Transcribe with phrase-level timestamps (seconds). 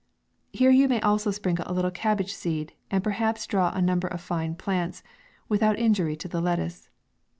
[0.51, 4.19] Here you may also sprinkle a little cabbage seed, and perhaps draw a number of
[4.19, 5.03] fine plants,
[5.47, 6.89] without injury to the lettuce.